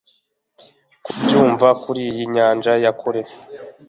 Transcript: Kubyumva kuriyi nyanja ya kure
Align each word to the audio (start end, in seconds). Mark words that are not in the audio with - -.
Kubyumva 1.03 1.67
kuriyi 1.81 2.23
nyanja 2.35 2.73
ya 2.83 2.91
kure 2.99 3.21